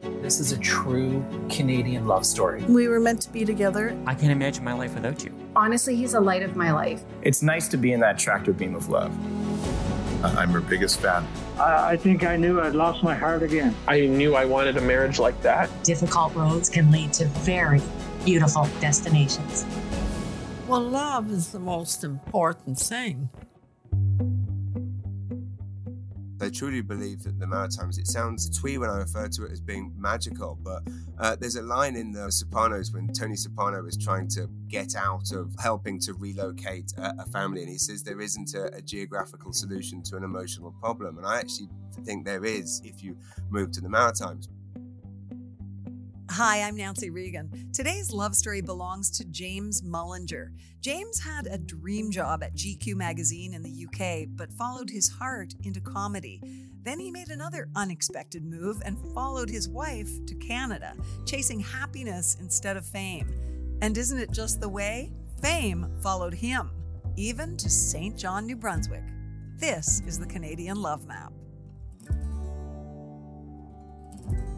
[0.00, 2.62] This is a true Canadian love story.
[2.64, 3.98] We were meant to be together.
[4.06, 5.32] I can't imagine my life without you.
[5.56, 7.02] Honestly, he's a light of my life.
[7.22, 9.12] It's nice to be in that tractor beam of love.
[10.24, 11.26] Uh, I'm her biggest fan.
[11.58, 13.74] I, I think I knew I'd lost my heart again.
[13.86, 15.70] I knew I wanted a marriage like that.
[15.82, 17.80] Difficult roads can lead to very
[18.24, 19.64] beautiful destinations.
[20.66, 23.30] Well, love is the most important thing.
[26.40, 29.60] I truly believe that the Maritimes, it sounds twee when I refer to it as
[29.60, 30.82] being magical, but
[31.18, 35.32] uh, there's a line in The Sopranos when Tony Soprano is trying to get out
[35.32, 39.52] of helping to relocate a, a family, and he says there isn't a, a, geographical
[39.52, 41.18] solution to an emotional problem.
[41.18, 41.68] And I actually
[42.04, 43.16] think there is if you
[43.50, 44.48] move to the Maritimes.
[46.38, 47.72] Hi, I'm Nancy Regan.
[47.72, 50.52] Today's love story belongs to James Mullinger.
[50.80, 55.52] James had a dream job at GQ magazine in the UK, but followed his heart
[55.64, 56.40] into comedy.
[56.84, 60.94] Then he made another unexpected move and followed his wife to Canada,
[61.26, 63.28] chasing happiness instead of fame.
[63.82, 65.10] And isn't it just the way?
[65.42, 66.70] Fame followed him,
[67.16, 68.16] even to St.
[68.16, 69.02] John, New Brunswick.
[69.56, 71.32] This is the Canadian Love Map.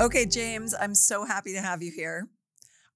[0.01, 2.29] Okay, James, I'm so happy to have you here.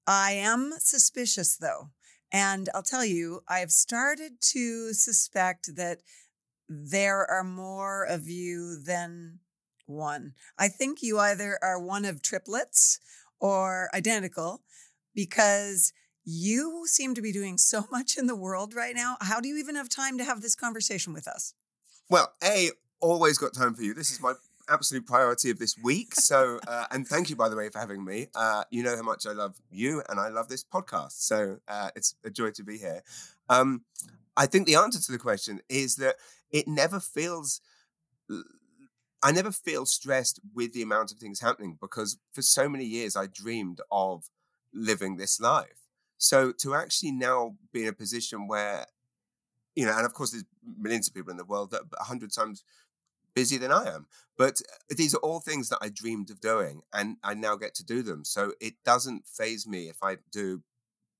[0.07, 1.91] I am suspicious though.
[2.33, 6.01] And I'll tell you, I've started to suspect that
[6.69, 9.41] there are more of you than
[9.87, 10.33] one.
[10.59, 12.99] I think you either are one of triplets
[13.39, 14.63] or identical
[15.15, 15.93] because
[16.25, 19.17] you seem to be doing so much in the world right now.
[19.21, 21.55] How do you even have time to have this conversation with us?
[22.09, 22.71] Well, A,
[23.01, 23.95] always got time for you.
[23.95, 24.33] This is my
[24.69, 26.15] absolute priority of this week.
[26.15, 28.29] So, uh, and thank you, by the way, for having me.
[28.35, 31.13] Uh, you know how much I love you and I love this podcast.
[31.13, 33.03] So uh, it's a joy to be here.
[33.49, 33.85] Um,
[34.37, 36.17] I think the answer to the question is that
[36.51, 37.61] it never feels.
[39.23, 43.17] I never feel stressed with the amount of things happening because for so many years
[43.17, 44.29] I dreamed of
[44.73, 45.87] living this life.
[46.19, 48.87] So to actually now be in a position where,
[49.75, 50.45] you know, and of course there's
[50.79, 52.65] millions of people in the world that a hundred times
[53.35, 54.07] busier than I am.
[54.37, 57.75] But uh, these are all things that I dreamed of doing, and I now get
[57.77, 58.25] to do them.
[58.25, 60.63] So it doesn't phase me if I do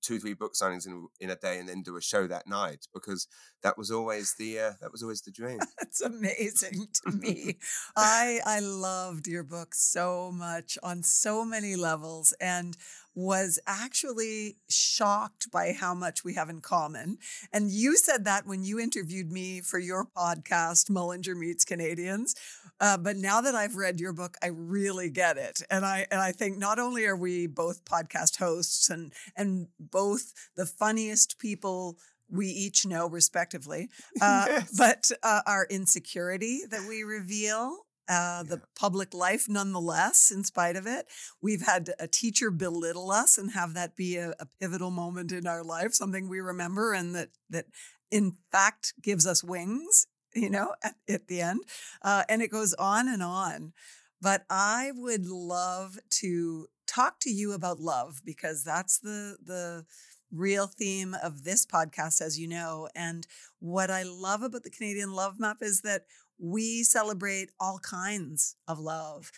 [0.05, 2.85] two, three book signings in, in a day and then do a show that night
[2.93, 3.27] because
[3.63, 5.59] that was always the uh, that was always the dream.
[5.79, 7.57] That's amazing to me.
[7.95, 12.77] I I loved your book so much on so many levels, and
[13.15, 17.17] was actually shocked by how much we have in common.
[17.51, 22.35] And you said that when you interviewed me for your podcast, Mullinger Meets Canadians.
[22.79, 25.61] Uh, but now that I've read your book, I really get it.
[25.69, 30.33] And I and I think not only are we both podcast hosts and and both
[30.57, 31.97] the funniest people
[32.29, 33.89] we each know respectively,
[34.21, 34.75] uh, yes.
[34.77, 40.85] but uh, our insecurity that we reveal uh, the public life nonetheless, in spite of
[40.85, 41.07] it.
[41.41, 45.47] We've had a teacher belittle us and have that be a, a, pivotal moment in
[45.47, 47.65] our life, something we remember and that that
[48.11, 51.61] in fact gives us wings, you know, at, at the end.
[52.01, 53.73] Uh, and it goes on and on.
[54.21, 59.85] But I would love to talk to you about love because that's the the
[60.31, 62.89] real theme of this podcast, as you know.
[62.95, 63.25] And
[63.59, 66.03] what I love about the Canadian Love Map is that
[66.39, 69.31] we celebrate all kinds of love.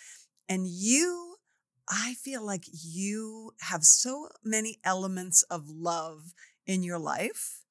[0.50, 1.35] And you,
[1.90, 6.34] I feel like you have so many elements of love
[6.66, 7.63] in your life.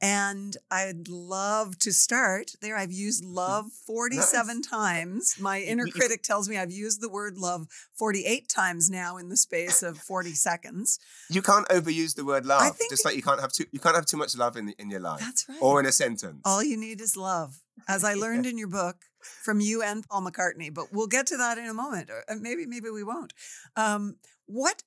[0.00, 2.76] And I'd love to start there.
[2.76, 4.66] I've used mm, love 47 nice.
[4.68, 5.36] times.
[5.40, 9.36] My inner critic tells me I've used the word love 48 times now in the
[9.36, 11.00] space of 40 seconds.
[11.28, 12.76] You can't overuse the word love.
[12.90, 15.00] Just like you can't have too you can't have too much love in in your
[15.00, 15.18] life.
[15.18, 15.58] That's right.
[15.60, 16.42] Or in a sentence.
[16.44, 20.22] All you need is love as I learned in your book from you and Paul
[20.22, 20.72] McCartney.
[20.72, 23.32] But we'll get to that in a moment, or maybe maybe we won't.
[23.76, 24.16] Um,
[24.46, 24.82] what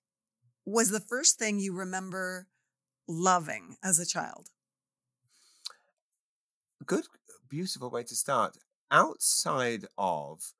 [0.66, 2.48] was the first thing you remember
[3.08, 4.50] loving as a child?
[6.86, 7.06] Good,
[7.50, 8.58] beautiful way to start.
[8.90, 10.54] Outside of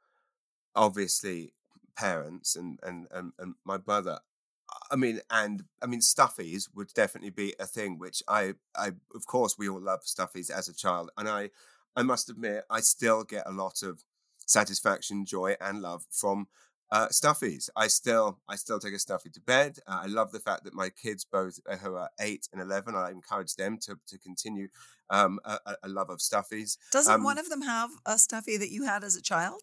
[0.76, 1.54] obviously
[1.98, 4.20] parents and and and, and my brother,
[4.90, 9.26] I mean, and I mean, stuffies would definitely be a thing which I, I, of
[9.26, 11.50] course, we all love stuffies as a child, and I,
[11.96, 14.04] I must admit, I still get a lot of
[14.46, 16.48] satisfaction, joy, and love from
[16.92, 17.70] uh, stuffies.
[17.76, 19.80] I still, I still take a stuffy to bed.
[19.88, 22.96] Uh, I love the fact that my kids, both uh, who are eight and eleven,
[22.96, 24.68] I encourage them to to continue
[25.10, 26.78] um, a, a, love of stuffies.
[26.92, 29.62] Doesn't um, one of them have a stuffy that you had as a child?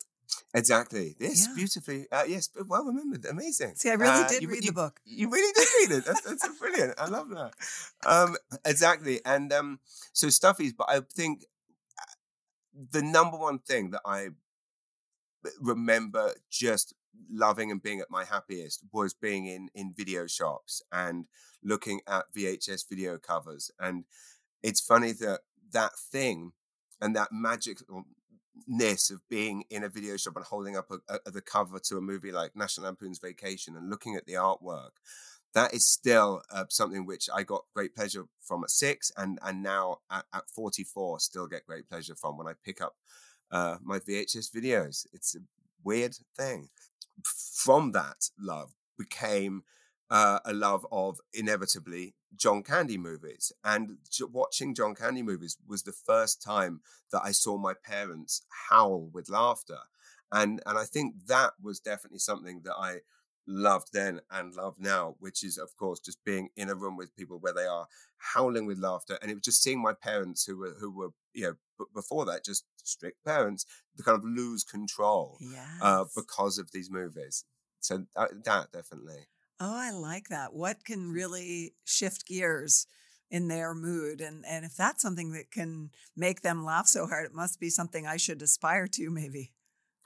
[0.55, 1.17] Exactly.
[1.19, 1.55] Yes, Yeah.
[1.55, 2.07] beautifully.
[2.13, 3.25] Uh, yes, well remembered.
[3.25, 3.75] Amazing.
[3.77, 5.01] See, I really Uh, did you- read you- the book.
[5.05, 6.05] You really did read it.
[6.05, 6.95] That's, that's brilliant.
[6.99, 7.53] I love that.
[8.05, 9.21] Um, exactly.
[9.25, 9.81] And um,
[10.13, 11.45] so stuffies, but I think
[12.91, 14.29] the number one thing that I
[15.61, 16.95] remember just
[17.31, 21.27] loving and being at my happiest was being in in video shops and
[21.63, 23.71] looking at VHS video covers.
[23.81, 24.05] And
[24.63, 25.41] it's funny that
[25.73, 26.53] that thing
[27.01, 31.41] and that magicness of being in a video shop and holding up a, a, the
[31.41, 34.91] cover to a movie like National Lampoon's Vacation and looking at the artwork.
[35.55, 39.62] That is still uh, something which I got great pleasure from at six, and and
[39.62, 42.97] now at, at forty four, still get great pleasure from when I pick up
[43.50, 45.06] uh, my VHS videos.
[45.12, 45.41] It's a
[45.83, 46.69] weird thing.
[47.25, 49.62] From that love became
[50.11, 55.83] uh, a love of inevitably John Candy movies, and j- watching John Candy movies was
[55.83, 56.81] the first time
[57.12, 59.79] that I saw my parents howl with laughter,
[60.31, 63.00] and and I think that was definitely something that I
[63.49, 67.17] loved then and love now, which is of course just being in a room with
[67.17, 67.87] people where they are
[68.19, 71.43] howling with laughter, and it was just seeing my parents who were who were you
[71.45, 73.65] know b- before that just strict parents
[73.97, 75.79] to kind of lose control Yes.
[75.83, 77.45] uh, because of these movies.
[77.81, 79.27] So uh, that definitely.
[79.61, 80.53] Oh, I like that.
[80.55, 82.87] What can really shift gears
[83.31, 84.21] in their mood?
[84.21, 87.71] And and if that's something that can make them laugh so hard, it must be
[87.71, 89.53] something I should aspire to, maybe.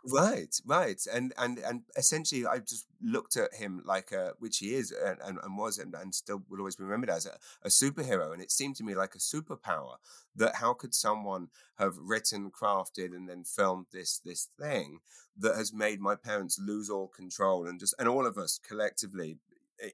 [0.05, 4.75] Right, right, and and and essentially, I just looked at him like a, which he
[4.75, 7.69] is and, and, and was, and, and still will always be remembered as a, a
[7.69, 8.33] superhero.
[8.33, 9.95] And it seemed to me like a superpower
[10.35, 14.99] that how could someone have written, crafted, and then filmed this this thing
[15.39, 19.39] that has made my parents lose all control and just and all of us collectively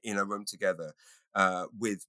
[0.03, 0.93] in a room together
[1.35, 2.07] uh, with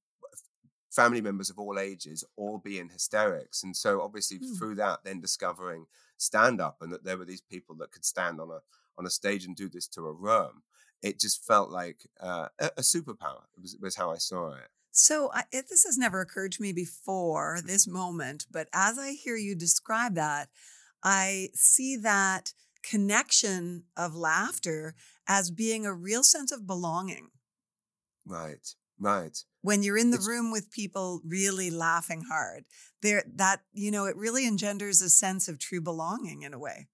[0.90, 3.62] family members of all ages all be in hysterics.
[3.62, 4.54] And so obviously Hmm.
[4.58, 5.86] through that, then discovering
[6.20, 8.60] stand up and that there were these people that could stand on a
[8.98, 10.62] on a stage and do this to a room.
[11.02, 13.44] It just felt like uh, a, a superpower.
[13.60, 14.68] Was, was how I saw it.
[14.92, 19.12] So I, it, this has never occurred to me before this moment, but as I
[19.12, 20.48] hear you describe that,
[21.02, 22.52] I see that
[22.82, 24.94] connection of laughter
[25.28, 27.28] as being a real sense of belonging.
[28.26, 29.36] Right, right.
[29.62, 32.64] when you're in the It's- room with people really laughing hard
[33.02, 36.88] there that you know it really engenders a sense of true belonging in a way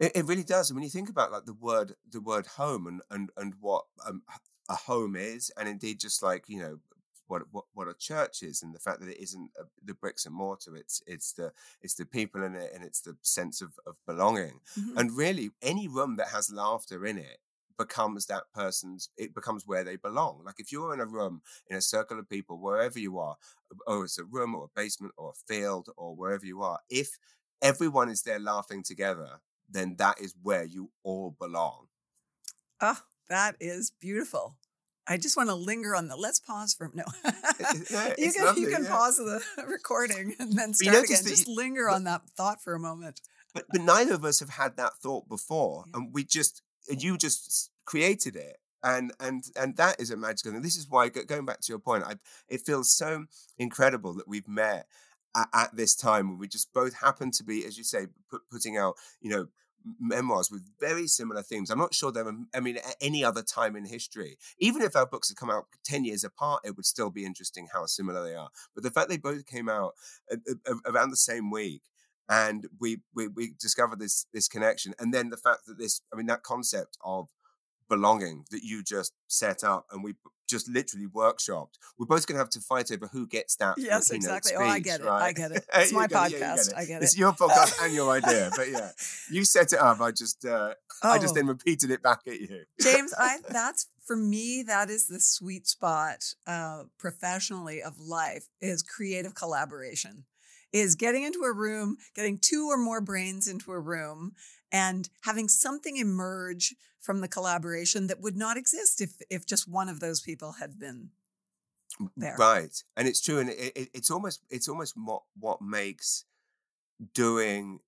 [0.00, 0.70] It, it really does.
[0.70, 3.84] And when you think about like the word the word home and and and what
[4.06, 4.22] um,
[4.68, 6.74] a home is, and indeed just like you know
[7.30, 10.26] what what what a church is, and the fact that it isn't uh the bricks
[10.26, 11.52] and mortar, it's it's the
[11.84, 14.56] it's the people in it, and it's the sense of of belonging.
[14.76, 14.96] Mhm.
[14.98, 17.38] And really, any room that has laughter in it
[17.76, 20.42] becomes that person's it becomes where they belong.
[20.44, 23.36] Like if you're in a room in a circle of people wherever you are
[23.86, 26.78] or oh, it's a room or a basement or a field or wherever you are
[26.88, 27.18] if
[27.62, 31.86] everyone is there laughing together then that is where you all belong.
[32.80, 34.56] Oh that is beautiful.
[35.06, 37.04] I just want to linger on the let's pause for no.
[37.90, 38.90] Yeah, you can you can yeah.
[38.90, 41.22] pause the recording and then start again.
[41.24, 43.20] just you- linger but- on that thought for a moment.
[43.52, 45.92] but but neither of us have had that thought before Yeah.
[46.00, 50.62] and we just you just created it and and and that is a magical thing.
[50.62, 52.14] This is why going back to your point I,
[52.48, 53.24] it feels so
[53.58, 54.86] incredible that we've met
[55.34, 58.42] at, at this time when we just both happen to be as you say put,
[58.50, 59.46] putting out you know
[60.00, 61.70] memoirs with very similar themes.
[61.70, 64.36] I'm not sure there are i mean at any other time in history.
[64.58, 67.68] Even if our books had come out 10 years apart it would still be interesting
[67.72, 68.50] how similar they are.
[68.74, 69.94] But the fact they both came out
[70.86, 71.82] around the same week
[72.28, 76.16] and we, we we discovered this this connection and then the fact that this i
[76.16, 77.28] mean that concept of
[77.88, 80.14] belonging that you just set up and we
[80.48, 84.10] just literally workshopped we're both going to have to fight over who gets that yes
[84.10, 85.22] exactly oh i get it right?
[85.28, 87.04] i get it it's my get it, podcast i get it.
[87.04, 88.90] it's your podcast and your idea but yeah
[89.30, 91.36] you set it up i just uh i just Oh.
[91.36, 95.66] then repeated it back at you James, I that's for me, that is the sweet
[95.66, 100.24] spot uh, professionally of life is creative collaboration.
[100.74, 104.32] Is getting into a room, getting two or more brains into a room,
[104.72, 109.88] and having something emerge from the collaboration that would not exist if if just one
[109.88, 111.10] of those people had been
[112.16, 112.34] there.
[112.36, 116.24] Right, and it's true, and it, it, it's almost it's almost what what makes
[117.14, 117.78] doing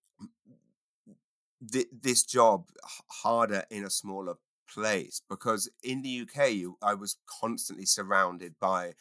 [1.73, 2.69] th- this job
[3.09, 4.35] harder in a smaller
[4.73, 8.95] place because in the UK you, I was constantly surrounded by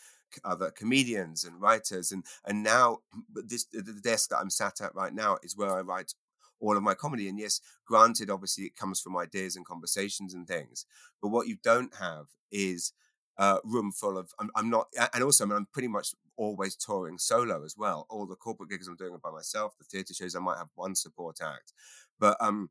[0.44, 3.00] other comedians and writers and and now
[3.34, 6.14] this the desk that I'm sat at right now is where I write
[6.60, 7.28] all of my comedy.
[7.28, 10.86] And yes, granted, obviously it comes from ideas and conversations and things.
[11.22, 12.94] But what you don't have is
[13.38, 16.76] a room full of I'm, I'm not and also I mean, I'm pretty much always
[16.76, 18.06] touring solo as well.
[18.10, 19.74] All the corporate gigs I'm doing are by myself.
[19.78, 21.74] The theatre shows I might have one support act,
[22.20, 22.70] but um,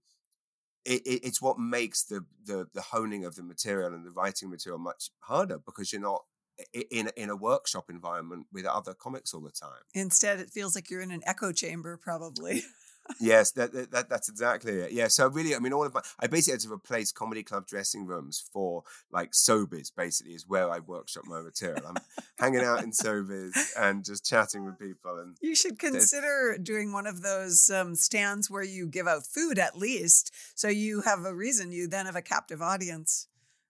[0.84, 4.50] it, it, it's what makes the, the the honing of the material and the writing
[4.50, 6.24] material much harder because you're not
[6.90, 9.82] in in a workshop environment with other comics all the time.
[9.94, 12.62] Instead, it feels like you're in an echo chamber, probably.
[13.20, 14.92] yes, that, that that's exactly it.
[14.92, 17.66] Yeah, so really, I mean, all of my I basically had to replace comedy club
[17.66, 19.90] dressing rooms for like Sobeys.
[19.94, 21.82] Basically, is where I workshop my material.
[21.86, 21.96] I'm
[22.38, 25.18] hanging out in Sobeys and just chatting with people.
[25.18, 29.58] And you should consider doing one of those um, stands where you give out food
[29.58, 31.72] at least, so you have a reason.
[31.72, 33.28] You then have a captive audience.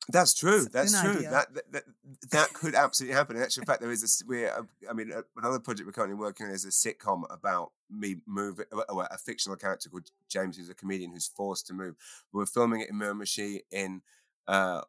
[0.08, 0.66] That's true.
[0.70, 1.22] That's true.
[1.22, 1.84] That, that, that
[2.30, 3.36] that could absolutely happen.
[3.36, 4.52] In actual fact, there is a we're
[4.88, 9.18] I mean, another project we're currently working on is a sitcom about me moving a
[9.18, 11.96] fictional character called James, who's a comedian who's forced to move.
[12.32, 14.02] We're filming it in Miramichi in
[14.46, 14.82] uh,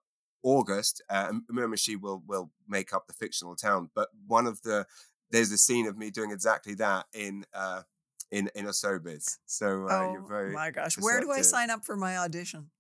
[0.44, 1.02] August.
[1.10, 4.86] Uh, Miramichi will will make up the fictional town, but one of the
[5.32, 7.46] there's a scene of me doing exactly that in.
[7.54, 7.84] Uh,
[8.32, 9.38] in in a Sobeys.
[9.46, 12.72] So uh, oh, you're very my gosh, where do I sign up for my audition?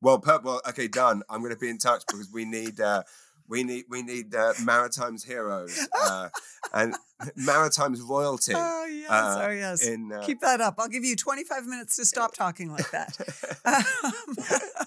[0.00, 1.22] Well, per- well, okay, done.
[1.28, 3.02] I'm going to be in touch because we need uh,
[3.48, 6.28] we need we need uh, Maritime's heroes uh,
[6.72, 6.94] and
[7.34, 8.52] Maritime's royalty.
[8.54, 9.86] Oh yes, uh, oh yes.
[9.86, 10.74] In, uh, Keep that up.
[10.78, 13.18] I'll give you 25 minutes to stop talking like that.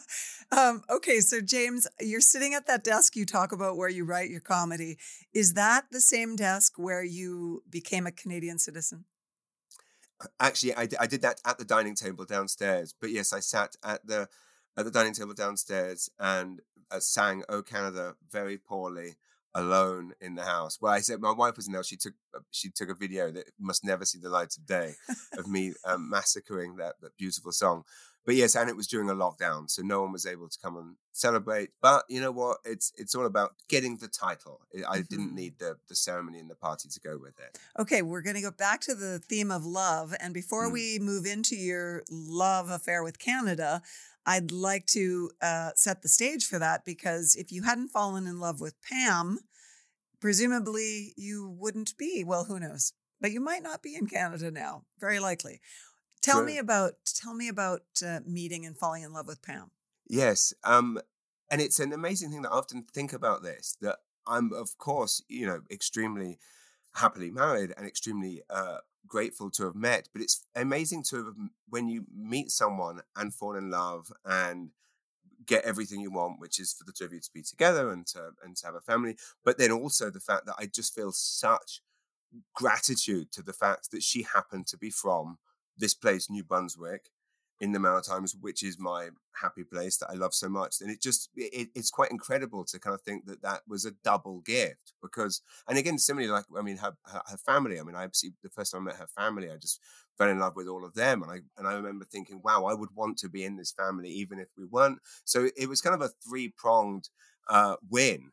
[0.52, 4.06] um, um, okay, so James, you're sitting at that desk you talk about where you
[4.06, 4.98] write your comedy.
[5.34, 9.06] Is that the same desk where you became a Canadian citizen?
[10.40, 12.94] Actually, I, I did that at the dining table downstairs.
[13.00, 14.30] But yes, I sat at the
[14.78, 16.62] at the dining table downstairs and
[16.92, 19.16] uh, sang "Oh Canada" very poorly
[19.54, 20.78] alone in the house.
[20.82, 21.84] Well, I said my wife was in there.
[21.84, 24.94] She took uh, she took a video that must never see the light of day
[25.38, 27.84] of me um, massacring that that beautiful song.
[28.24, 30.78] But yes, and it was during a lockdown, so no one was able to come
[30.78, 31.72] and celebrate.
[31.82, 32.58] But you know what?
[32.64, 34.62] It's it's all about getting the title.
[34.74, 35.02] I mm-hmm.
[35.10, 37.58] didn't need the the ceremony and the party to go with it.
[37.80, 40.74] Okay, we're going to go back to the theme of love, and before mm.
[40.74, 43.82] we move into your love affair with Canada,
[44.26, 48.40] I'd like to uh, set the stage for that because if you hadn't fallen in
[48.40, 49.40] love with Pam,
[50.20, 52.24] presumably you wouldn't be.
[52.26, 52.94] Well, who knows?
[53.20, 54.84] But you might not be in Canada now.
[55.00, 55.62] Very likely.
[56.22, 56.46] Tell sure.
[56.46, 59.72] me about tell me about uh, meeting and falling in love with Pam.
[60.08, 61.00] Yes, um,
[61.50, 63.76] and it's an amazing thing that I often think about this.
[63.82, 63.98] That
[64.28, 66.38] I'm, of course, you know, extremely
[66.96, 70.10] happily married and extremely uh, grateful to have met.
[70.14, 71.36] But it's amazing to have,
[71.70, 74.72] when you meet someone and fall in love and
[75.46, 78.06] get everything you want, which is for the two of you to be together and
[78.08, 79.18] to and to have a family.
[79.44, 81.82] But then also the fact that I just feel such
[82.54, 85.38] gratitude to the fact that she happened to be from
[85.78, 87.10] this place, New Brunswick,
[87.62, 90.82] in the Maritimes, which is my happy place that I love so much.
[90.82, 93.92] And it just, it, it's quite incredible to kind of think that that was a
[94.04, 97.96] double gift because, and again, similarly, like, I mean, her, her, her family, I mean,
[97.96, 99.80] I see the first time I met her family, I just
[100.18, 101.22] fell in love with all of them.
[101.22, 104.10] And I, and I remember thinking, wow, I would want to be in this family,
[104.10, 104.98] even if we weren't.
[105.24, 107.10] So it was kind of a three pronged
[107.48, 108.32] uh, win,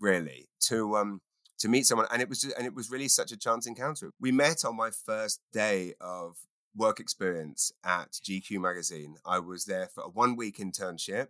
[0.00, 1.20] really, to, um,
[1.58, 4.10] to meet someone and it was just, and it was really such a chance encounter
[4.18, 6.38] we met on my first day of
[6.76, 9.16] work experience at GQ magazine.
[9.24, 11.28] I was there for a one week internship,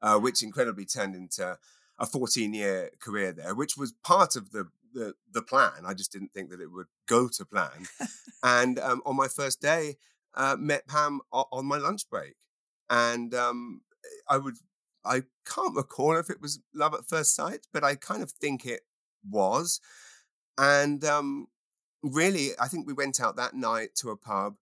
[0.00, 1.58] uh, which incredibly turned into
[1.98, 5.84] a 14 year career there, which was part of the, the, the plan.
[5.86, 7.86] I just didn't think that it would go to plan.
[8.42, 9.96] and um, on my first day,
[10.34, 12.36] uh, met Pam on my lunch break,
[12.88, 13.82] and um,
[14.28, 14.54] I would
[15.04, 18.64] I can't recall if it was love at first sight, but I kind of think
[18.64, 18.82] it
[19.28, 19.80] was.
[20.58, 21.48] And um,
[22.02, 24.54] really, I think we went out that night to a pub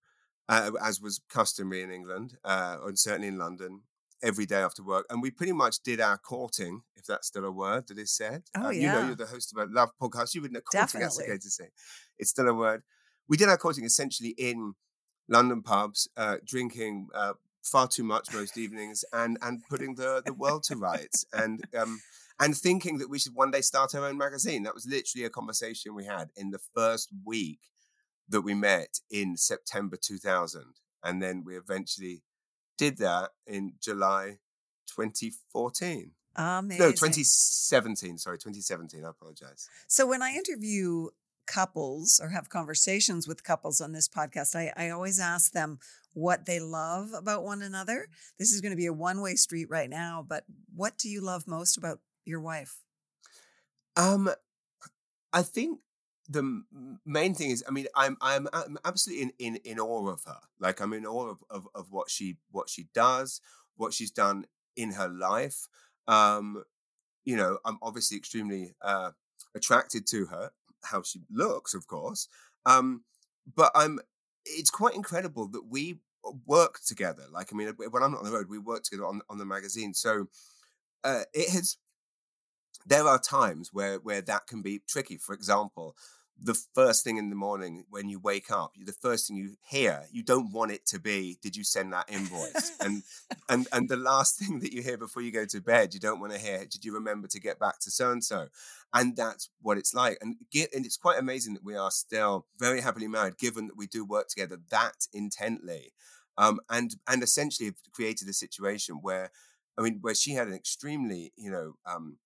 [0.50, 3.82] uh, as was customary in England, uh, and certainly in London,
[4.20, 5.06] every day after work.
[5.08, 8.42] And we pretty much did our courting, if that's still a word that is said.
[8.56, 8.80] Oh, um, yeah.
[8.80, 10.34] You know, you're the host of a love podcast.
[10.34, 11.68] You would know courting, that's okay to say.
[12.18, 12.82] It's still a word.
[13.28, 14.74] We did our courting essentially in
[15.28, 20.34] London pubs, uh, drinking uh, far too much most evenings and and putting the, the
[20.34, 21.24] world to rights.
[21.32, 22.00] And um,
[22.40, 24.64] and thinking that we should one day start our own magazine.
[24.64, 27.60] That was literally a conversation we had in the first week
[28.30, 30.62] that we met in September 2000.
[31.04, 32.22] And then we eventually
[32.78, 34.38] did that in July
[34.94, 36.12] 2014.
[36.36, 36.80] Amazing.
[36.80, 38.18] No, 2017.
[38.18, 39.04] Sorry, 2017.
[39.04, 39.68] I apologize.
[39.88, 41.08] So when I interview
[41.46, 45.78] couples or have conversations with couples on this podcast, I, I always ask them
[46.12, 48.06] what they love about one another.
[48.38, 50.44] This is going to be a one way street right now, but
[50.74, 52.76] what do you love most about your wife?
[53.96, 54.30] Um,
[55.32, 55.80] I think
[56.30, 56.62] the
[57.04, 60.38] main thing is, I mean, I'm I'm, I'm absolutely in, in in awe of her.
[60.60, 63.40] Like I'm in awe of, of of what she what she does,
[63.76, 64.46] what she's done
[64.76, 65.66] in her life.
[66.06, 66.62] Um,
[67.24, 69.10] you know, I'm obviously extremely uh,
[69.54, 70.52] attracted to her,
[70.84, 72.28] how she looks, of course.
[72.64, 73.02] Um,
[73.54, 73.98] but I'm.
[74.46, 75.98] It's quite incredible that we
[76.46, 77.24] work together.
[77.30, 79.44] Like, I mean, when I'm not on the road, we work together on on the
[79.44, 79.94] magazine.
[79.94, 80.28] So
[81.02, 81.76] uh, it has.
[82.86, 85.18] There are times where where that can be tricky.
[85.18, 85.96] For example,
[86.42, 90.04] the first thing in the morning when you wake up, the first thing you hear,
[90.10, 93.02] you don't want it to be, "Did you send that invoice?" and
[93.48, 96.20] and and the last thing that you hear before you go to bed, you don't
[96.20, 98.48] want to hear, "Did you remember to get back to so and so?"
[98.92, 100.18] And that's what it's like.
[100.20, 103.76] And get, and it's quite amazing that we are still very happily married, given that
[103.76, 105.92] we do work together that intently,
[106.38, 109.30] um, and and essentially have created a situation where,
[109.78, 111.74] I mean, where she had an extremely, you know.
[111.84, 112.18] Um,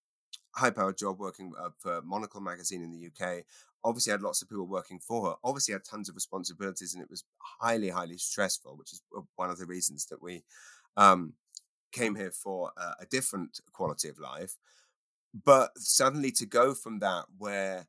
[0.56, 3.44] high powered job working uh, for Monocle magazine in the UK
[3.84, 7.10] obviously had lots of people working for her obviously had tons of responsibilities and it
[7.10, 9.02] was highly highly stressful which is
[9.36, 10.42] one of the reasons that we
[10.96, 11.34] um,
[11.92, 14.56] came here for a, a different quality of life
[15.44, 17.86] but suddenly to go from that where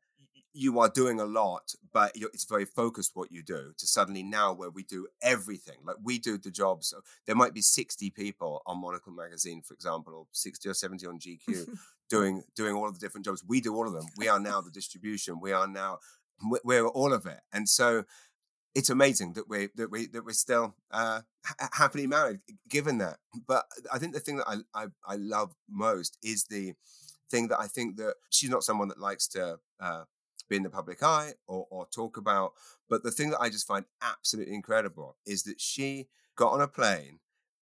[0.55, 3.73] you are doing a lot, but it's very focused what you do.
[3.77, 6.87] To suddenly now where we do everything, like we do the jobs.
[6.87, 11.05] So there might be sixty people on Monocle magazine, for example, or sixty or seventy
[11.05, 11.67] on GQ,
[12.09, 13.43] doing doing all of the different jobs.
[13.47, 14.05] We do all of them.
[14.17, 15.39] We are now the distribution.
[15.39, 15.99] We are now
[16.63, 18.03] we're all of it, and so
[18.73, 23.17] it's amazing that we that we that we're still uh, ha- happily married, given that.
[23.47, 26.73] But I think the thing that I, I I love most is the
[27.31, 29.59] thing that I think that she's not someone that likes to.
[29.79, 30.03] Uh,
[30.47, 32.53] be in the public eye or, or talk about.
[32.89, 36.67] But the thing that I just find absolutely incredible is that she got on a
[36.67, 37.19] plane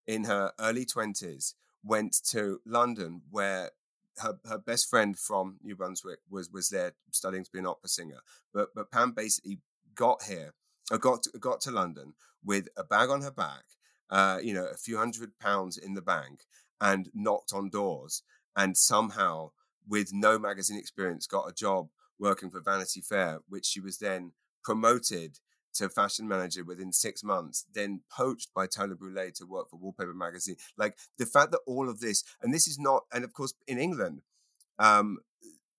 [0.08, 3.72] in her early 20s, went to London, where
[4.20, 7.90] her, her best friend from New Brunswick was was there studying to be an opera
[7.90, 8.20] singer.
[8.54, 9.60] But but Pam basically
[9.96, 10.54] got here,
[10.92, 13.64] or uh, got to, got to London with a bag on her back,
[14.10, 16.42] uh, you know, a few hundred pounds in the bank,
[16.82, 18.24] and knocked on doors,
[18.56, 19.52] and somehow
[19.88, 24.32] with no magazine experience got a job working for Vanity Fair, which she was then
[24.64, 25.40] promoted
[25.74, 30.14] to fashion manager within six months, then poached by Tyler Brule to work for Wallpaper
[30.14, 30.56] magazine.
[30.78, 33.78] Like the fact that all of this, and this is not, and of course in
[33.78, 34.22] England,
[34.80, 35.20] um,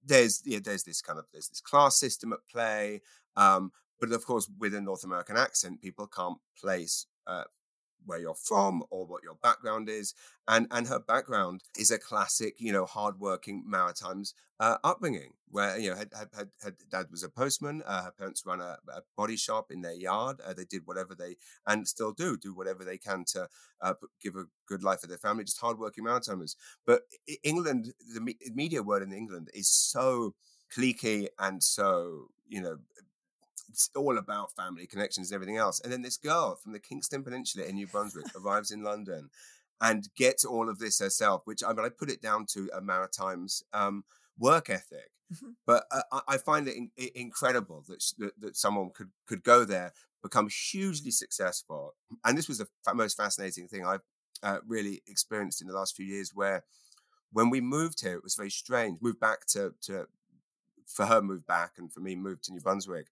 [0.04, 3.00] there's yeah, there's this kind of there's this class system at play.
[3.36, 7.44] Um, but of course, with a North American accent, people can't place uh,
[8.06, 10.14] where you're from or what your background is.
[10.46, 15.90] And and her background is a classic, you know, hardworking Maritimes uh, upbringing, where you
[15.90, 19.36] know, had, had, her dad was a postman, uh, her parents run a, a, body
[19.36, 20.36] shop in their yard.
[20.46, 21.36] Uh, they did whatever they
[21.66, 23.48] and still do do whatever they can to
[23.80, 25.44] uh, give a good life for their family.
[25.44, 26.56] Just hardworking Maritimers.
[26.86, 27.02] But
[27.42, 30.34] England, the media word in England is so
[30.74, 32.78] cliquey and so you know
[33.68, 35.80] it's all about family connections and everything else.
[35.80, 39.30] And then this girl from the Kingston Peninsula in New Brunswick arrives in London
[39.80, 42.80] and gets all of this herself, which I mean, I put it down to a
[42.80, 44.04] Maritimes um,
[44.38, 45.10] work ethic.
[45.32, 45.50] Mm-hmm.
[45.66, 49.92] But uh, I find it in, incredible that, that, that someone could could go there,
[50.22, 54.02] become hugely successful, and this was the f- most fascinating thing I've
[54.42, 56.32] uh, really experienced in the last few years.
[56.34, 56.64] Where
[57.32, 59.00] when we moved here, it was very strange.
[59.00, 60.06] Moved back to to
[60.86, 63.08] for her moved back and for me moved to New Brunswick,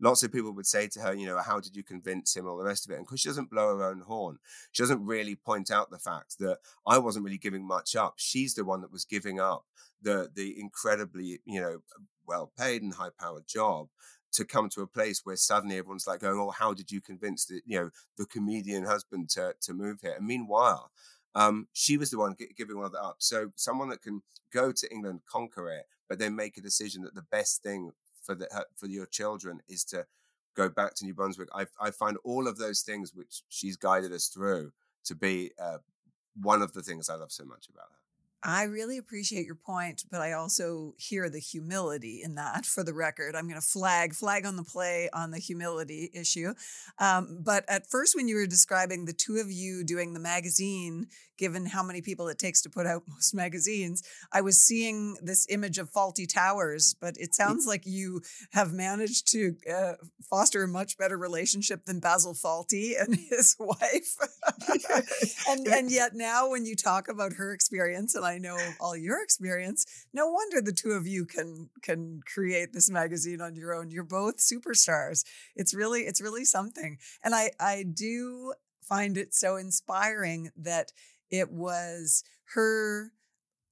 [0.00, 2.58] lots of people would say to her, you know, how did you convince him, all
[2.58, 2.96] the rest of it.
[2.96, 4.38] And because she doesn't blow her own horn,
[4.72, 8.14] she doesn't really point out the fact that I wasn't really giving much up.
[8.16, 9.64] She's the one that was giving up
[10.02, 11.78] the the incredibly, you know,
[12.26, 13.88] well paid and high powered job
[14.32, 17.46] to come to a place where suddenly everyone's like going, "Oh, how did you convince
[17.46, 20.90] the you know the comedian husband to to move here?" And meanwhile,
[21.36, 23.16] um, she was the one giving all that up.
[23.18, 27.14] So someone that can go to England, conquer it, but then make a decision that
[27.14, 30.06] the best thing for the for your children is to
[30.56, 31.50] go back to New Brunswick.
[31.54, 34.72] I I find all of those things which she's guided us through
[35.04, 35.78] to be uh,
[36.40, 38.05] one of the things I love so much about her.
[38.48, 42.64] I really appreciate your point, but I also hear the humility in that.
[42.64, 46.54] For the record, I'm going to flag flag on the play on the humility issue.
[47.00, 51.08] Um, but at first, when you were describing the two of you doing the magazine,
[51.38, 55.46] given how many people it takes to put out most magazines, I was seeing this
[55.50, 56.94] image of Fawlty Towers.
[57.00, 59.94] But it sounds like you have managed to uh,
[60.30, 64.16] foster a much better relationship than Basil Fawlty and his wife.
[65.48, 68.94] and and yet now, when you talk about her experience, and I I know all
[68.94, 69.86] your experience.
[70.12, 73.90] No wonder the two of you can can create this magazine on your own.
[73.90, 75.24] You're both superstars.
[75.54, 76.98] It's really it's really something.
[77.24, 80.92] And I I do find it so inspiring that
[81.30, 82.22] it was
[82.54, 83.12] her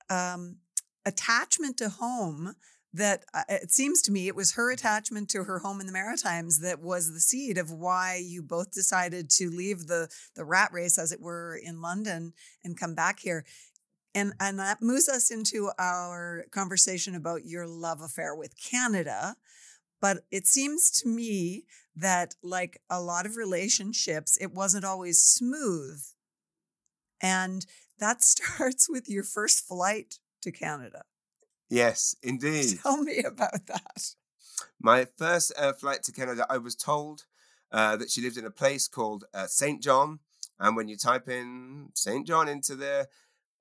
[0.09, 0.57] um
[1.05, 2.55] attachment to home
[2.95, 5.93] that uh, it seems to me it was her attachment to her home in the
[5.93, 10.73] Maritimes that was the seed of why you both decided to leave the the rat
[10.73, 13.45] race, as it were, in London and come back here.
[14.15, 19.37] And, and that moves us into our conversation about your love affair with Canada.
[20.01, 21.65] But it seems to me
[21.97, 26.03] that, like a lot of relationships, it wasn't always smooth.
[27.21, 27.67] And
[27.99, 31.05] that starts with your first flight to Canada.
[31.69, 32.79] Yes, indeed.
[32.83, 34.15] Tell me about that.
[34.81, 37.25] My first uh, flight to Canada, I was told
[37.73, 39.83] uh, that she lived in a place called uh, St.
[39.83, 40.21] John.
[40.61, 42.27] And when you type in St.
[42.27, 43.09] John into the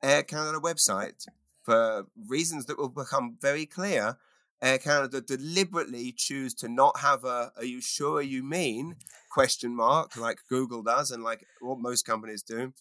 [0.04, 1.26] Air Canada website,
[1.63, 4.18] for reasons that will become very clear,
[4.62, 8.98] Air Canada deliberately choose to not have a "Are you sure you mean?"
[9.34, 12.72] question mark like Google does and like what most companies do,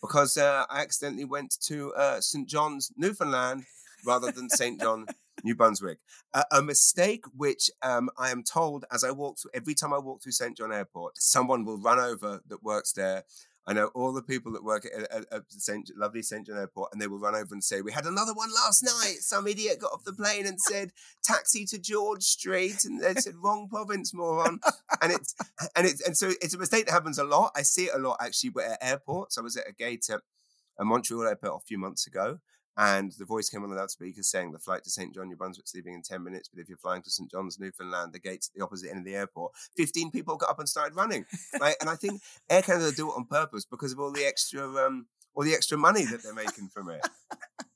[0.00, 3.64] because uh, I accidentally went to uh, St John's, Newfoundland,
[4.04, 5.06] rather than St John,
[5.44, 5.98] New Brunswick.
[6.34, 9.98] Uh, a mistake which um, I am told as I walk through every time I
[9.98, 13.22] walk through St John Airport, someone will run over that works there
[13.64, 16.46] I know all the people that work at, at, at Saint, lovely St.
[16.46, 19.18] John Airport, and they will run over and say, "We had another one last night.
[19.20, 20.90] Some idiot got off the plane and said
[21.22, 24.58] taxi to George Street, and they said wrong province, moron."
[25.00, 25.34] And it's
[25.76, 27.52] and it's and so it's a mistake that happens a lot.
[27.54, 29.38] I see it a lot actually at airports.
[29.38, 30.22] I was at a gate at,
[30.80, 32.38] at Montreal Airport a few months ago,
[32.76, 35.14] and the voice came on the loudspeaker saying the flight to St.
[35.14, 36.48] John, New Brunswick's leaving in 10 minutes.
[36.48, 37.30] But if you're flying to St.
[37.30, 39.52] John's, Newfoundland, the gate's at the opposite end of the airport.
[39.76, 41.26] 15 people got up and started running.
[41.60, 41.76] Right.
[41.80, 45.06] and I think Air Canada do it on purpose because of all the extra um,
[45.34, 47.06] all the extra money that they're making from it.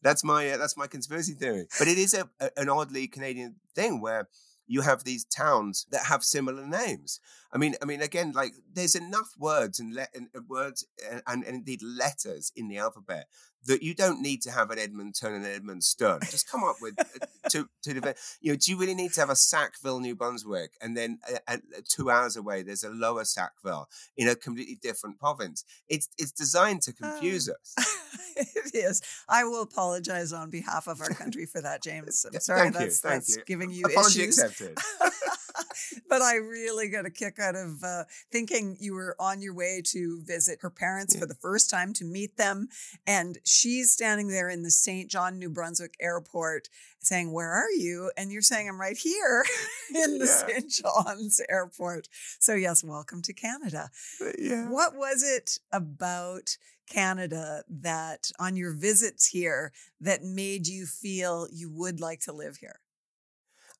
[0.02, 1.66] that's my uh, that's my conspiracy theory.
[1.78, 4.28] But it is a, a, an oddly Canadian thing where
[4.66, 7.20] you have these towns that have similar names.
[7.52, 11.22] I mean, I mean, again, like there's enough words and, le- and uh, words and,
[11.26, 13.28] and, and, indeed letters in the alphabet
[13.66, 16.20] that you don't need to have an Edmonton and Edmund Edmundston.
[16.30, 18.16] Just come up with uh, two, two different.
[18.40, 21.56] You know, do you really need to have a Sackville, New Brunswick, and then uh,
[21.88, 25.64] two hours away there's a Lower Sackville in a completely different province?
[25.88, 27.74] It's it's designed to confuse us.
[28.36, 29.02] it is.
[29.28, 32.24] I will apologize on behalf of our country for that, James.
[32.26, 32.60] I'm sorry.
[32.62, 33.42] Thank that's you, that's you.
[33.46, 34.38] giving you Apology issues.
[34.38, 34.78] accepted.
[36.08, 39.82] but I really got a kick out of uh, thinking you were on your way
[39.86, 41.20] to visit her parents yeah.
[41.20, 42.68] for the first time to meet them.
[43.06, 45.10] And she's standing there in the St.
[45.10, 46.68] John, New Brunswick airport
[47.00, 48.10] saying, Where are you?
[48.16, 49.44] And you're saying, I'm right here
[49.94, 50.58] in the yeah.
[50.58, 50.70] St.
[50.70, 52.08] John's airport.
[52.38, 53.90] So, yes, welcome to Canada.
[54.38, 54.68] Yeah.
[54.68, 56.56] What was it about?
[56.88, 62.58] Canada that on your visits here that made you feel you would like to live
[62.58, 62.78] here?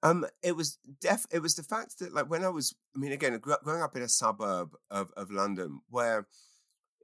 [0.02, 1.24] Um, it was def.
[1.30, 4.02] It was the fact that, like, when I was, I mean, again, growing up in
[4.02, 6.26] a suburb of of London, where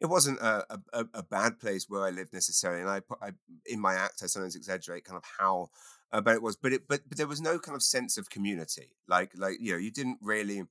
[0.03, 3.31] it wasn't a, a, a bad place where I lived necessarily, and I, I
[3.67, 5.71] in my act, I sometimes exaggerate kind of how
[6.13, 8.29] uh, bad it was, but it, but but there was no kind of sense of
[8.29, 10.65] community, like like you know, you didn't really.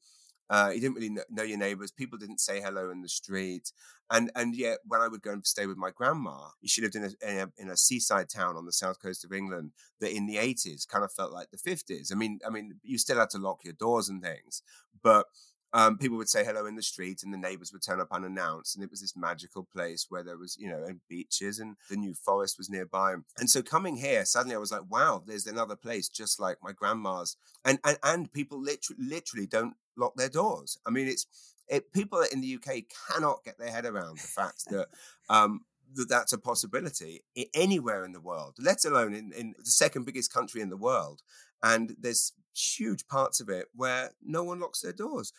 [0.50, 1.92] Uh, you didn't really know your neighbors.
[1.92, 3.72] People didn't say hello in the street,
[4.10, 7.06] and and yet when I would go and stay with my grandma, she lived in
[7.06, 10.28] a, in a, in a seaside town on the south coast of England that in
[10.28, 12.12] the eighties kind of felt like the fifties.
[12.12, 14.62] I mean, I mean, you still had to lock your doors and things,
[15.02, 15.28] but
[15.74, 18.76] um, people would say hello in the street and the neighbors would turn up unannounced.
[18.76, 21.96] And it was this magical place where there was, you know, and beaches and the
[21.96, 23.16] new forest was nearby.
[23.38, 26.74] And so coming here, suddenly I was like, wow, there's another place just like my
[26.74, 27.38] grandma's.
[27.64, 30.78] And, and, and people literally, literally don't lock their doors.
[30.86, 31.26] I mean, it's,
[31.70, 34.88] it, people in the UK cannot get their head around the fact that,
[35.30, 35.62] um,
[35.94, 40.34] that that's a possibility anywhere in the world, let alone in, in the second biggest
[40.34, 41.22] country in the world.
[41.64, 45.32] And there's huge parts of it where no one locks their doors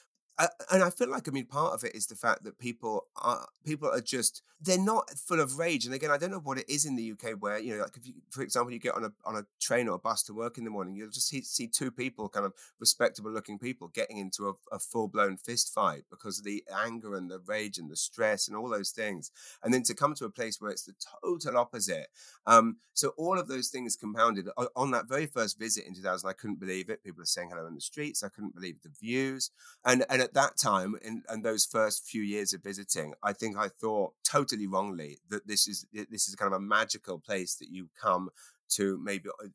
[0.70, 3.46] and I feel like I mean part of it is the fact that people are
[3.64, 5.84] people are just they're not full of rage.
[5.84, 7.96] And again, I don't know what it is in the UK where you know, like
[7.96, 10.34] if you, for example, you get on a on a train or a bus to
[10.34, 13.88] work in the morning, you'll just see, see two people, kind of respectable looking people,
[13.88, 17.78] getting into a, a full blown fist fight because of the anger and the rage
[17.78, 19.32] and the stress and all those things.
[19.64, 22.06] And then to come to a place where it's the total opposite.
[22.46, 26.34] Um, so all of those things compounded on that very first visit in 2000, I
[26.34, 27.02] couldn't believe it.
[27.02, 28.22] People are saying hello in the streets.
[28.22, 29.50] I couldn't believe the views.
[29.84, 33.56] And and at that time, in, in those first few years of visiting, I think
[33.56, 37.68] I thought totally wrongly that this is this is kind of a magical place that
[37.70, 38.30] you come
[38.70, 39.48] to maybe uh,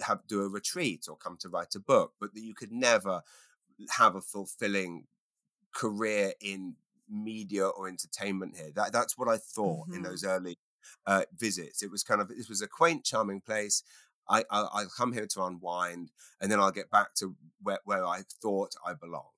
[0.00, 3.22] have do a retreat or come to write a book, but that you could never
[3.90, 5.04] have a fulfilling
[5.74, 6.76] career in
[7.08, 8.70] media or entertainment here.
[8.74, 9.94] That that's what I thought mm-hmm.
[9.94, 10.58] in those early
[11.06, 11.82] uh, visits.
[11.82, 13.82] It was kind of this was a quaint, charming place.
[14.30, 18.04] I, I will come here to unwind, and then I'll get back to where, where
[18.04, 19.37] I thought I belonged.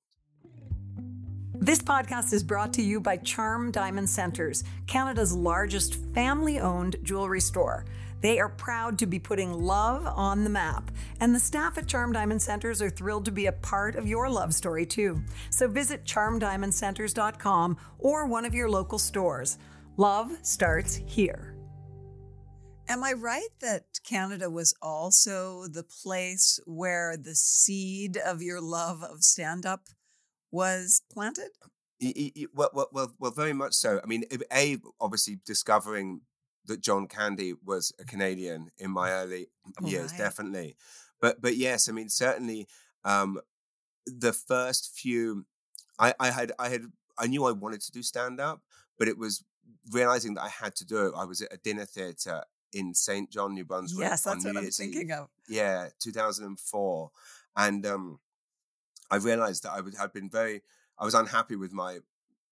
[1.63, 7.39] This podcast is brought to you by Charm Diamond Centres, Canada's largest family owned jewelry
[7.39, 7.85] store.
[8.21, 12.13] They are proud to be putting love on the map, and the staff at Charm
[12.13, 15.21] Diamond Centres are thrilled to be a part of your love story too.
[15.51, 19.59] So visit charmdiamondcentres.com or one of your local stores.
[19.97, 21.55] Love starts here.
[22.87, 29.03] Am I right that Canada was also the place where the seed of your love
[29.03, 29.89] of stand up
[30.51, 31.49] was planted?
[32.53, 33.99] Well, well, well, well, very much so.
[34.03, 36.21] I mean, a obviously discovering
[36.65, 39.47] that John Candy was a Canadian in my early
[39.81, 40.17] years, right.
[40.19, 40.75] definitely.
[41.19, 42.67] But but yes, I mean certainly
[43.03, 43.39] um,
[44.05, 45.45] the first few,
[45.99, 46.85] I, I had I had
[47.17, 48.61] I knew I wanted to do stand up,
[48.97, 49.43] but it was
[49.91, 51.13] realizing that I had to do it.
[51.15, 53.29] I was at a dinner theater in St.
[53.29, 54.07] John, New Brunswick.
[54.07, 55.11] Yes, that's what I'm thinking Eve.
[55.11, 55.27] of.
[55.47, 57.11] Yeah, 2004,
[57.57, 58.19] and um,
[59.11, 60.61] I realized that I would have been very.
[60.97, 61.99] I was unhappy with my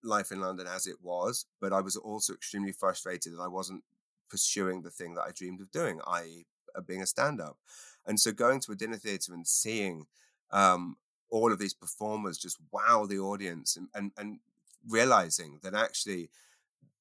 [0.04, 3.84] life in London as it was, but I was also extremely frustrated that I wasn't
[4.30, 6.46] pursuing the thing that I dreamed of doing, i.e.,
[6.86, 7.58] being a stand up.
[8.06, 10.08] And so going to a dinner theater and seeing
[10.52, 10.98] um,
[11.30, 14.40] all of these performers just wow the audience and, and, and
[14.88, 16.30] realizing that actually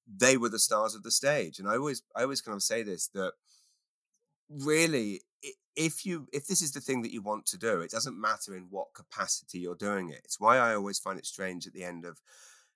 [0.06, 1.58] they were the stars of the stage.
[1.58, 3.34] And I always, I always kind of say this that
[4.48, 5.22] really,
[5.76, 8.56] if you, if this is the thing that you want to do, it doesn't matter
[8.56, 10.20] in what capacity you're doing it.
[10.24, 12.20] It's why I always find it strange at the end of,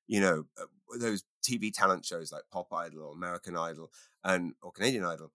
[0.07, 0.67] you know, uh,
[0.99, 3.91] those TV talent shows like Pop Idol or American Idol
[4.25, 5.33] and or Canadian Idol,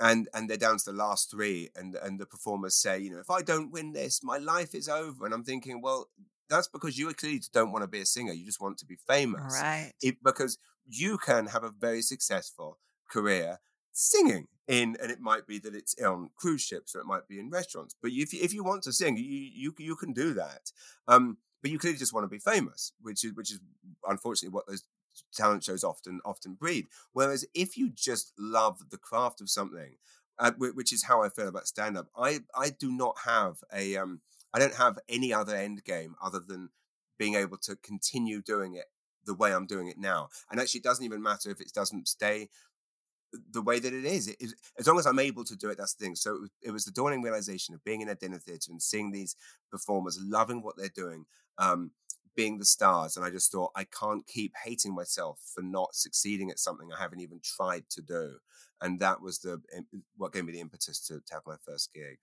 [0.00, 3.18] and and they're down to the last three, and and the performers say, you know,
[3.18, 5.24] if I don't win this, my life is over.
[5.24, 6.08] And I'm thinking, well,
[6.48, 8.32] that's because you clearly don't want to be a singer.
[8.32, 9.92] You just want to be famous, right?
[10.02, 10.58] It, because
[10.88, 13.58] you can have a very successful career
[13.92, 17.38] singing in, and it might be that it's on cruise ships or it might be
[17.38, 17.94] in restaurants.
[18.00, 20.72] But if you, if you want to sing, you you you can do that.
[21.08, 23.60] Um, but you clearly just want to be famous, which is which is
[24.06, 24.84] unfortunately what those
[25.34, 26.86] talent shows often often breed.
[27.12, 29.96] Whereas if you just love the craft of something,
[30.38, 33.96] uh, which is how I feel about stand up, I I do not have a
[33.96, 34.20] um
[34.52, 36.70] I don't have any other end game other than
[37.18, 38.86] being able to continue doing it
[39.24, 40.28] the way I'm doing it now.
[40.50, 42.48] And actually, it doesn't even matter if it doesn't stay
[43.50, 44.28] the way that it is.
[44.28, 46.14] It, it, as long as I'm able to do it, that's the thing.
[46.14, 48.82] So it was, it was, the dawning realization of being in a dinner theater and
[48.82, 49.36] seeing these
[49.70, 51.26] performers loving what they're doing,
[51.58, 51.90] um,
[52.34, 53.16] being the stars.
[53.16, 57.00] And I just thought, I can't keep hating myself for not succeeding at something I
[57.00, 58.36] haven't even tried to do.
[58.80, 59.60] And that was the
[60.16, 62.18] what gave me the impetus to, to have my first gig.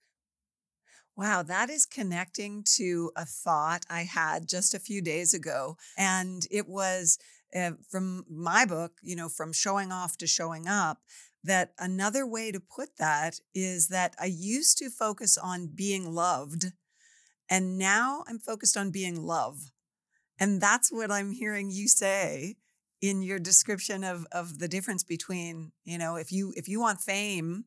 [1.16, 5.76] Wow, that is connecting to a thought I had just a few days ago.
[5.96, 7.18] And it was
[7.54, 10.98] uh, from my book, you know, from showing off to showing up,
[11.42, 16.72] that another way to put that is that I used to focus on being loved,
[17.50, 19.70] and now I'm focused on being love.
[20.40, 22.56] And that's what I'm hearing you say
[23.00, 27.00] in your description of of the difference between, you know, if you if you want
[27.00, 27.64] fame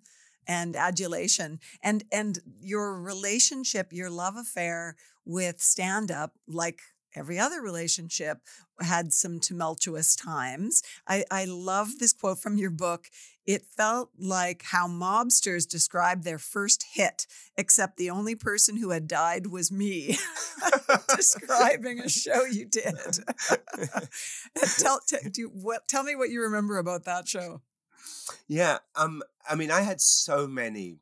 [0.48, 4.96] and adulation and and your relationship, your love affair
[5.26, 6.80] with stand up like
[7.16, 8.40] every other relationship
[8.80, 10.84] had some tumultuous times.
[11.08, 13.10] I, I love this quote from your book.
[13.46, 17.26] It felt like how mobsters described their first hit,
[17.58, 20.18] except the only person who had died was me,
[21.16, 22.96] describing a show you did.
[24.78, 27.62] tell, t- do, what, tell me what you remember about that show.
[28.48, 30.98] Yeah, um, I mean, I had so many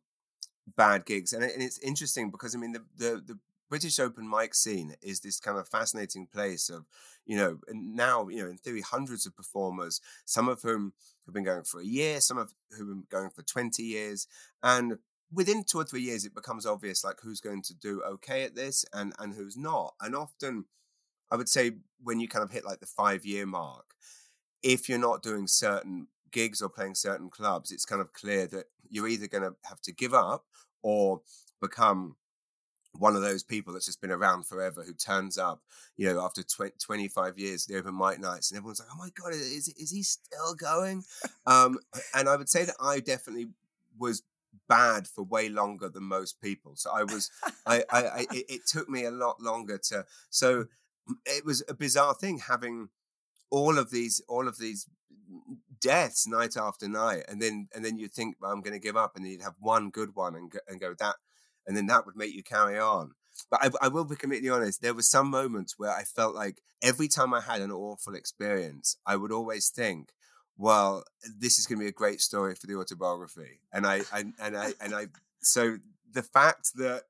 [0.78, 3.40] bad gigs, and, and it's interesting because I mean, the, the the
[3.70, 6.86] British open mic scene is this kind of fascinating place of,
[7.26, 10.94] you know, now, you know, in theory, hundreds of performers, some of whom
[11.26, 14.28] have been going for a year, some of whom have been going for 20 years.
[14.62, 15.00] And
[15.32, 18.56] within two or three years, it becomes obvious like who's going to do okay at
[18.56, 19.96] this and, and who's not.
[20.02, 20.66] And often,
[21.32, 21.72] I would say
[22.04, 23.96] when you kind of hit like the five year mark,
[24.62, 28.66] if you're not doing certain gigs or playing certain clubs, it's kind of clear that
[28.90, 30.46] you're either going to have to give up
[30.84, 31.22] or
[31.62, 32.16] become
[32.98, 35.62] one of those people that's just been around forever who turns up,
[35.98, 39.10] you know, after 20, 25 years, the open mic nights, and everyone's like, oh my
[39.20, 41.04] God, is, is he still going?
[41.48, 41.78] um,
[42.14, 43.48] and I would say that I definitely
[43.98, 44.24] was
[44.68, 46.74] bad for way longer than most people.
[46.76, 47.32] So I was,
[47.66, 50.66] I, I, I it, it took me a lot longer to, so
[51.26, 52.90] it was a bizarre thing having
[53.52, 54.88] all of these, all of these
[55.80, 57.24] deaths night after night.
[57.28, 59.16] And then, and then you'd think, well, I'm going to give up.
[59.16, 61.16] And then you'd have one good one and go, and go that,
[61.68, 63.12] and then that would make you carry on.
[63.50, 64.82] But I, I, will be completely honest.
[64.82, 68.98] There were some moments where I felt like every time I had an awful experience,
[69.06, 70.14] I would always think,
[70.58, 71.04] "Well,
[71.38, 74.58] this is going to be a great story for the autobiography." And I, I and
[74.58, 75.08] I, and I.
[75.42, 75.78] So
[76.12, 77.04] the fact that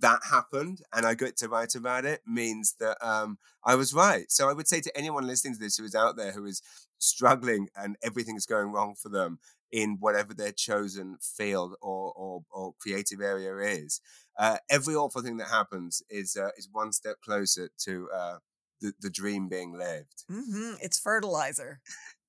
[0.00, 4.30] that happened and I got to write about it means that um, I was right.
[4.30, 6.62] So I would say to anyone listening to this who is out there who is
[6.98, 9.38] struggling and everything's going wrong for them,
[9.74, 14.00] in whatever their chosen field or or, or creative area is.
[14.38, 18.38] Uh, every awful thing that happens is uh, is one step closer to uh,
[18.80, 20.24] the, the dream being lived.
[20.30, 20.74] Mm-hmm.
[20.80, 21.80] It's fertilizer.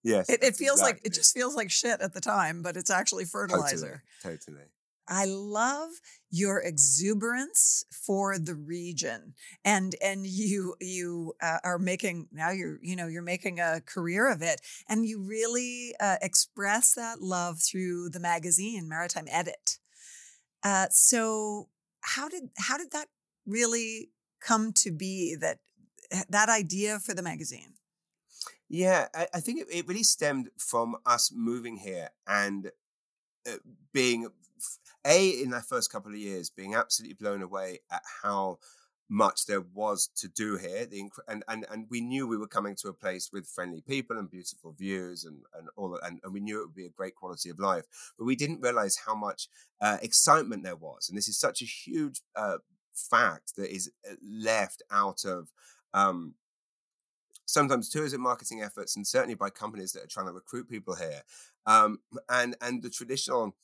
[0.04, 0.94] Yes, it, it feels exactly.
[0.94, 4.04] like it just feels like shit at the time, but it's actually fertilizer.
[4.24, 4.38] Totally.
[4.38, 4.66] totally.
[5.08, 5.90] I love
[6.32, 12.96] your exuberance for the region, and and you you uh, are making now you're you
[12.96, 18.10] know you're making a career of it, and you really uh, express that love through
[18.10, 19.78] the magazine Maritime Edit.
[20.64, 21.70] Uh, so
[22.02, 23.08] how did how did that
[23.46, 24.10] really
[24.42, 25.60] come to be that
[26.30, 27.74] that idea for the magazine?
[28.68, 32.72] Yeah, I, I think it, it, really stemmed from us moving here and
[33.48, 33.58] uh,
[33.94, 34.28] being
[35.06, 38.58] a in that first couple of years being absolutely blown away at how
[39.08, 42.76] much there was to do here the and, and and we knew we were coming
[42.76, 46.40] to a place with friendly people and beautiful views and and all and, and we
[46.40, 47.86] knew it would be a great quality of life
[48.18, 49.48] but we didn't realize how much
[49.80, 52.58] uh, excitement there was and this is such a huge uh,
[52.94, 55.50] fact that is uh, left out of
[55.94, 56.34] um,
[57.46, 61.22] sometimes tourism marketing efforts and certainly by companies that are trying to recruit people here
[61.68, 63.56] um, and and the traditional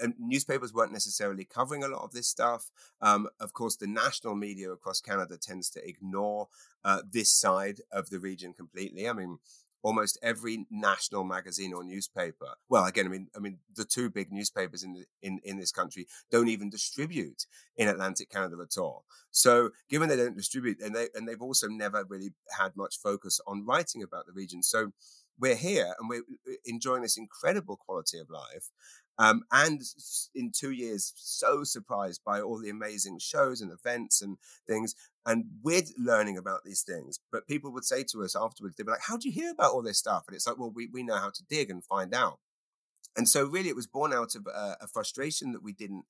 [0.00, 2.70] and newspapers weren't necessarily covering a lot of this stuff.
[3.00, 6.48] Um, of course, the national media across Canada tends to ignore
[6.84, 9.08] uh, this side of the region completely.
[9.08, 9.38] I mean,
[9.86, 12.48] almost every national magazine or newspaper.
[12.68, 16.08] Well, again, I mean, I mean, the two big newspapers in in in this country
[16.30, 17.46] don't even distribute
[17.76, 19.04] in Atlantic Canada at all.
[19.30, 23.40] So, given they don't distribute, and they and they've also never really had much focus
[23.46, 24.62] on writing about the region.
[24.62, 24.92] So,
[25.38, 28.70] we're here and we're uh, enjoying this incredible quality of life.
[29.18, 29.80] Um, and
[30.34, 34.94] in two years, so surprised by all the amazing shows and events and things.
[35.24, 37.20] And we're learning about these things.
[37.32, 39.72] But people would say to us afterwards, they'd be like, How do you hear about
[39.72, 40.24] all this stuff?
[40.28, 42.38] And it's like, Well, we, we know how to dig and find out.
[43.16, 46.04] And so, really, it was born out of a, a frustration that we didn't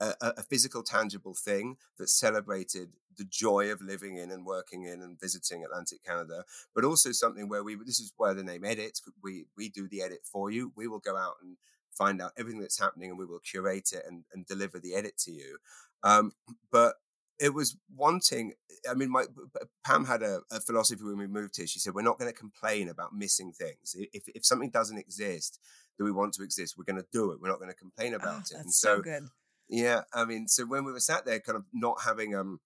[0.00, 5.02] a, a, physical, tangible thing that celebrated the joy of living in and working in
[5.02, 8.98] and visiting Atlantic Canada, but also something where we this is where the name edit
[9.22, 10.72] we we do the edit for you.
[10.74, 11.56] We will go out and
[11.96, 15.16] find out everything that's happening and we will curate it and, and deliver the edit
[15.18, 15.58] to you.
[16.02, 16.32] Um,
[16.70, 16.94] but
[17.38, 18.52] it was wanting,
[18.88, 19.24] I mean, my
[19.84, 21.66] Pam had a, a, philosophy when we moved here.
[21.66, 23.96] She said, we're not going to complain about missing things.
[24.12, 25.58] If, if something doesn't exist
[25.98, 27.40] that we want to exist, we're going to do it.
[27.40, 28.38] We're not going to complain about oh, it.
[28.38, 29.24] That's and so, so good.
[29.68, 30.02] Yeah.
[30.12, 32.60] I mean, so when we were sat there kind of not having, um,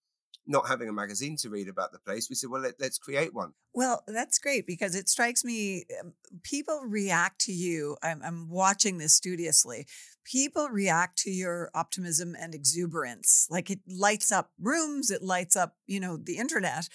[0.47, 3.35] not having a magazine to read about the place, we said, well, let, us create
[3.35, 3.53] one.
[3.73, 7.97] Well, that's great because it strikes me um, people react to you.
[8.03, 9.87] I'm, I'm, watching this studiously.
[10.25, 13.47] People react to your optimism and exuberance.
[13.51, 16.89] Like it lights up rooms, it lights up, you know, the internet.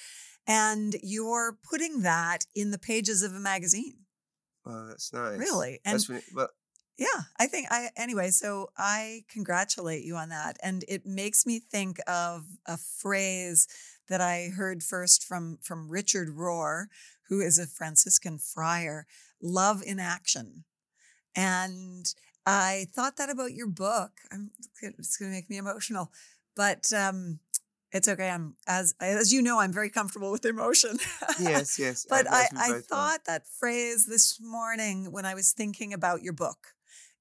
[0.47, 4.05] And you're putting that in the pages of a magazine.
[4.65, 5.37] Oh, that's nice.
[5.37, 5.79] Really?
[5.85, 6.49] And really, well,
[6.99, 11.59] yeah, I think I anyway, so I congratulate you on that and it makes me
[11.59, 13.67] think of a phrase
[14.09, 16.87] that I heard first from from Richard Rohr,
[17.29, 19.07] who is a Franciscan friar,
[19.41, 20.65] love in action.
[21.35, 22.05] And
[22.45, 24.11] I thought that about your book.
[24.31, 26.11] I'm, it's going to make me emotional,
[26.55, 27.39] but um,
[27.93, 28.29] it's okay.
[28.29, 30.97] I'm as as you know, I'm very comfortable with emotion.
[31.39, 32.05] yes, yes.
[32.09, 36.73] but I, I thought that phrase this morning when I was thinking about your book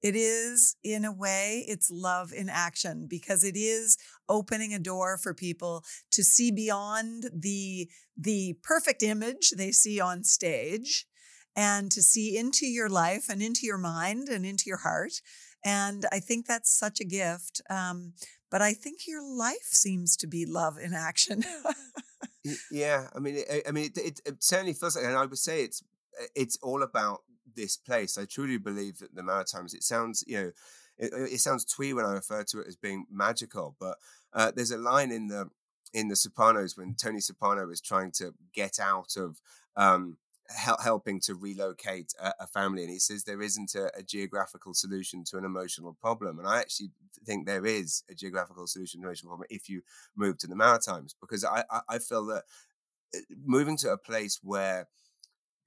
[0.02, 3.96] it is, in a way, it's love in action because it is
[4.28, 10.24] opening a door for people to see beyond the, the perfect image they see on
[10.24, 11.06] stage
[11.56, 15.20] and to see into your life and into your mind and into your heart.
[15.64, 17.60] And I think that's such a gift.
[17.68, 18.12] Um,
[18.50, 21.42] but I think your life seems to be love in action.
[22.70, 25.38] yeah, I mean, it, I mean, it, it, it, certainly feels like, and I would
[25.38, 25.82] say it's
[26.34, 27.22] it's all about
[27.54, 28.18] this place.
[28.18, 29.74] I truly believe that the Maritimes.
[29.74, 30.52] It sounds, you know,
[30.98, 33.96] it, it sounds twee when I refer to it as being magical, but
[34.32, 35.48] uh, there's a line in the
[35.94, 39.40] in the Sopranos when Tony Soprano is trying to get out of
[39.76, 40.18] um,
[40.54, 44.74] hel- helping to relocate a, a, family, and he says there isn't a, a, geographical
[44.74, 46.90] solution to an emotional problem, and I actually
[47.24, 49.82] think there is a geographical solution to an emotional problem if you
[50.16, 52.44] move to the Maritimes, because I, I, I feel that
[53.14, 54.88] uh, moving to a place where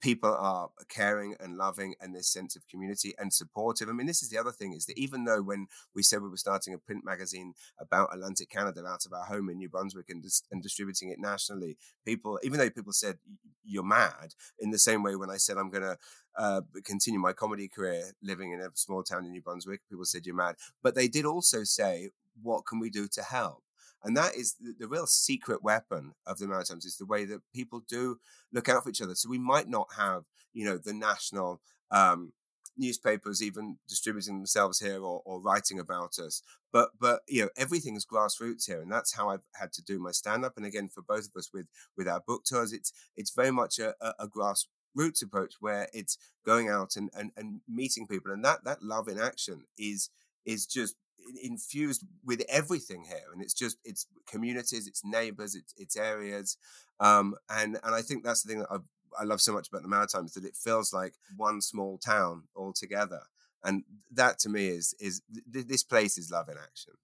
[0.02, 3.88] people are caring and loving and this sense of community and supportive.
[3.88, 6.28] I mean, this is the other thing is that even though when we said we
[6.28, 10.10] were starting a print magazine about Atlantic Canada out of our home in New Brunswick
[10.10, 13.16] and, dis- and distributing it nationally, people, even though people said
[13.64, 15.96] you're mad, in the same way when I said I'm going to
[16.36, 20.26] uh, continue my comedy career living in a small town in New Brunswick, people said
[20.26, 20.56] you're mad.
[20.82, 22.10] But they did also say,
[22.42, 23.62] what can we do to help?
[24.04, 27.40] And that is the, the, real secret weapon of the Maritimes is the way that
[27.54, 28.18] people do
[28.52, 29.14] look out for each other.
[29.14, 32.32] So we might not have, you know, the national um,
[32.76, 36.42] newspapers even distributing themselves here or, or writing about us.
[36.72, 39.98] But but you know everything is grassroots here, and that's how I've had to do
[39.98, 40.54] my stand up.
[40.56, 43.78] And again, for both of us with with our book tours, it's it's very much
[43.78, 48.44] a, a, a grassroots approach where it's going out and, and and meeting people, and
[48.44, 50.10] that that love in action is
[50.44, 50.96] is just
[51.42, 56.56] infused with everything here and it's just it's communities it's neighbors it's it's areas
[57.00, 58.84] um and and i think that's the thing that I've,
[59.18, 62.72] i love so much about the maritimes that it feels like one small town all
[62.72, 63.22] together
[63.64, 66.94] and that to me is is th- this place is love in action.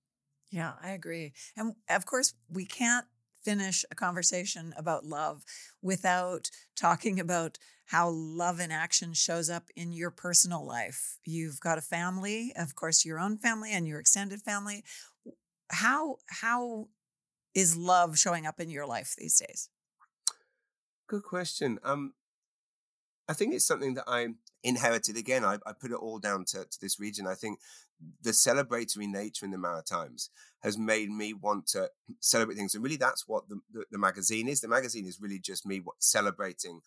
[0.51, 3.07] Yeah i agree and of course we can't
[3.45, 5.43] finish a conversation about love
[5.83, 11.19] without talking about how love in action shows up in your personal life.
[11.25, 14.85] You've got a family, of course, your own family and your extended family.
[15.71, 16.89] How how
[17.55, 19.71] is love showing up in your life these days?
[21.09, 21.79] Good question.
[21.83, 22.13] Um,
[23.29, 24.29] I think it's something that I
[24.63, 25.17] inherited.
[25.17, 27.27] Again, I, I put it all down to, to this region.
[27.27, 27.59] I think
[28.23, 30.31] the celebratory nature in the Maritimes
[30.63, 31.91] has made me want to
[32.21, 32.75] celebrate things.
[32.75, 34.61] And really, that's what the, the, the magazine is.
[34.61, 36.81] The magazine is really just me celebrating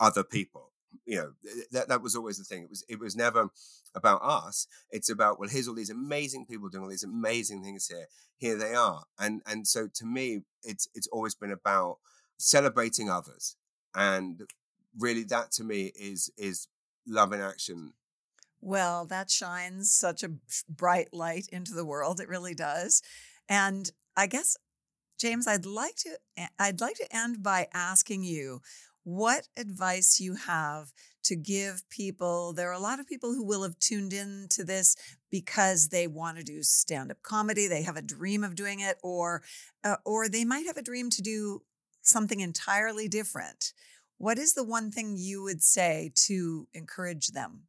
[0.00, 0.72] other people
[1.04, 1.32] you know
[1.72, 3.48] that that was always the thing it was it was never
[3.94, 7.86] about us it's about well here's all these amazing people doing all these amazing things
[7.86, 8.06] here
[8.38, 11.98] here they are and and so to me it's it's always been about
[12.38, 13.56] celebrating others
[13.94, 14.42] and
[14.98, 16.68] really that to me is is
[17.06, 17.92] love in action
[18.60, 20.32] well that shines such a
[20.68, 23.02] bright light into the world it really does
[23.48, 24.56] and i guess
[25.18, 26.10] james i'd like to
[26.58, 28.60] i'd like to end by asking you
[29.04, 30.92] what advice you have
[31.26, 32.52] to give people.
[32.52, 34.96] There are a lot of people who will have tuned in to this
[35.30, 39.42] because they want to do stand-up comedy, they have a dream of doing it or
[39.84, 41.62] uh, or they might have a dream to do
[42.02, 43.72] something entirely different.
[44.18, 47.64] What is the one thing you would say to encourage them?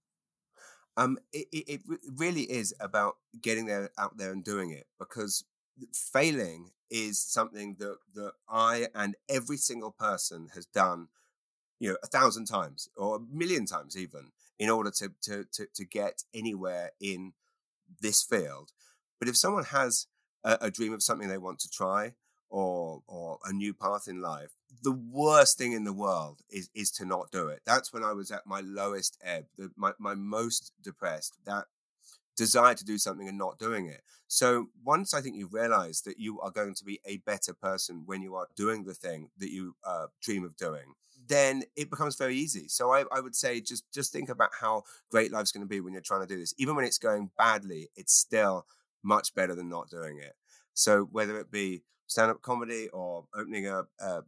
[0.98, 5.44] Um, it, it, it really is about getting there out there and doing it because
[5.94, 11.10] failing is something that that I and every single person has done
[11.80, 15.68] you know a thousand times or a million times even in order to to to,
[15.76, 17.34] to get anywhere in
[18.02, 18.72] this field.
[19.20, 20.08] But if someone has
[20.44, 22.14] a, a dream of something they want to try
[22.50, 24.52] or or a new path in life
[24.84, 28.14] the worst thing in the world is is to not do it that's when i
[28.14, 31.66] was at my lowest ebb the, my, my most depressed that
[32.36, 36.20] desire to do something and not doing it so once i think you realize that
[36.20, 39.52] you are going to be a better person when you are doing the thing that
[39.52, 40.94] you uh, dream of doing
[41.28, 42.68] then it becomes very easy.
[42.68, 45.80] So I, I would say just just think about how great life's going to be
[45.80, 46.54] when you're trying to do this.
[46.58, 48.66] Even when it's going badly, it's still
[49.04, 50.36] much better than not doing it.
[50.74, 54.24] So whether it be stand up comedy or opening a, a, a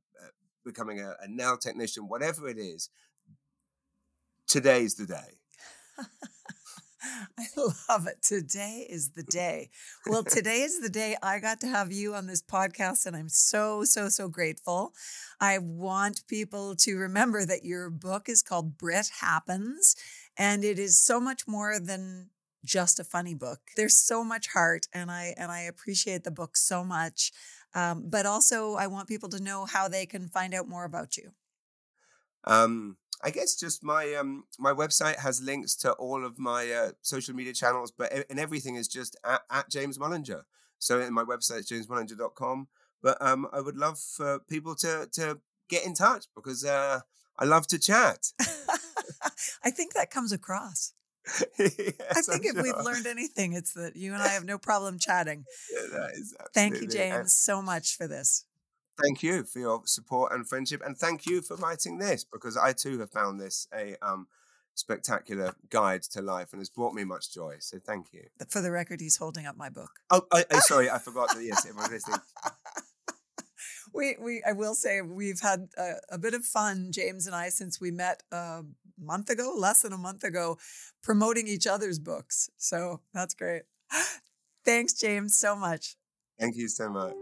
[0.66, 2.90] becoming a, a nail technician, whatever it is,
[4.48, 5.38] today's the day.
[7.38, 8.22] I love it.
[8.22, 9.70] Today is the day.
[10.06, 13.30] Well, today is the day I got to have you on this podcast, and I'm
[13.30, 14.94] so, so, so grateful.
[15.40, 19.96] I want people to remember that your book is called Brit Happens,
[20.38, 22.30] and it is so much more than
[22.66, 23.60] just a funny book.
[23.78, 27.32] There's so much heart, and I and I appreciate the book so much.
[27.76, 31.18] Um, but also, I want people to know how they can find out more about
[31.18, 31.32] you.
[32.46, 36.92] Um, I guess just my um my website has links to all of my uh,
[37.02, 40.44] social media channels, but and everything is just at, at James Mullinger.
[40.80, 42.70] So my website is jamesmullinger.com.
[43.02, 45.40] But um, I would love for people to to
[45.70, 47.02] get in touch because uh,
[47.38, 48.32] I love to chat.
[49.64, 50.94] I think that comes across.
[51.60, 52.64] yes, I think I'm if sure.
[52.64, 55.46] we've learned anything, it's that you and I have no problem chatting.
[55.72, 56.08] Yeah,
[56.54, 58.46] Thank you, James, and- so much for this
[59.02, 62.74] thank you for your support and friendship, and thank you for writing this because I
[62.74, 64.28] too have found this a um,
[64.76, 67.58] spectacular guide to life and has brought me much joy.
[67.60, 68.24] So thank you.
[68.50, 69.92] For the record, he's holding up my book.
[70.10, 71.44] Oh, I, I, sorry, I forgot that.
[71.44, 72.20] Yes, everyone listening.
[73.94, 77.50] We we I will say we've had a, a, bit of fun, James and I,
[77.50, 78.64] since we met a
[79.00, 80.58] month ago, less than a month ago,
[81.02, 82.50] promoting each other's books.
[82.58, 83.64] So that's great.
[84.66, 85.96] Thanks, James, so much.
[86.40, 87.14] Thank you so much.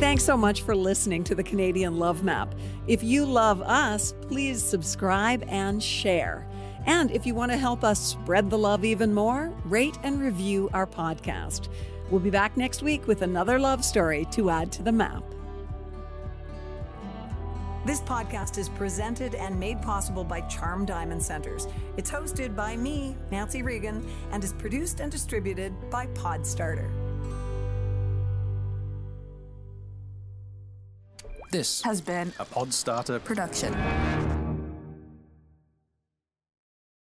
[0.00, 2.54] Thanks so much for listening to the Canadian Love Map.
[2.86, 6.46] If you love us, please subscribe and share.
[6.86, 10.70] And if you want to help us spread the love even more, rate and review
[10.72, 11.68] our podcast.
[12.10, 15.22] We'll be back next week with another love story to add to the map.
[17.84, 21.66] This podcast is presented and made possible by Charm Diamond Centres.
[21.96, 26.90] It's hosted by me, Nancy Regan, and is produced and distributed by Podstarter.
[31.50, 33.72] This has been a Podstarter production.